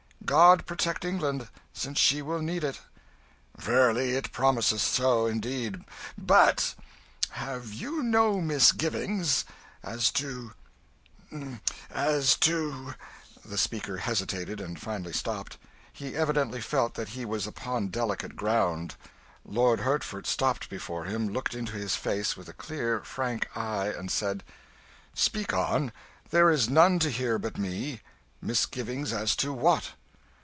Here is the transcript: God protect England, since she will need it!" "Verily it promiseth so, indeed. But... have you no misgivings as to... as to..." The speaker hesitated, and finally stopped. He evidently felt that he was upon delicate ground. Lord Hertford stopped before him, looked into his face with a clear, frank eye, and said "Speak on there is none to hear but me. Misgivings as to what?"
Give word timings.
God 0.23 0.65
protect 0.65 1.03
England, 1.03 1.49
since 1.73 1.99
she 1.99 2.21
will 2.21 2.41
need 2.41 2.63
it!" 2.63 2.79
"Verily 3.57 4.11
it 4.15 4.31
promiseth 4.31 4.79
so, 4.79 5.25
indeed. 5.25 5.83
But... 6.17 6.73
have 7.31 7.73
you 7.73 8.01
no 8.01 8.39
misgivings 8.39 9.43
as 9.83 10.09
to... 10.13 10.53
as 11.89 12.37
to..." 12.37 12.93
The 13.43 13.57
speaker 13.57 13.97
hesitated, 13.97 14.61
and 14.61 14.79
finally 14.79 15.11
stopped. 15.11 15.57
He 15.91 16.15
evidently 16.15 16.61
felt 16.61 16.93
that 16.93 17.09
he 17.09 17.25
was 17.25 17.45
upon 17.45 17.89
delicate 17.89 18.37
ground. 18.37 18.95
Lord 19.43 19.81
Hertford 19.81 20.25
stopped 20.27 20.69
before 20.69 21.03
him, 21.05 21.27
looked 21.27 21.53
into 21.55 21.73
his 21.73 21.97
face 21.97 22.37
with 22.37 22.47
a 22.47 22.53
clear, 22.53 23.01
frank 23.03 23.49
eye, 23.57 23.87
and 23.89 24.09
said 24.09 24.45
"Speak 25.13 25.51
on 25.51 25.91
there 26.29 26.49
is 26.49 26.69
none 26.69 26.99
to 26.99 27.09
hear 27.09 27.37
but 27.37 27.57
me. 27.57 27.99
Misgivings 28.41 29.11
as 29.11 29.35
to 29.35 29.51
what?" 29.51 29.91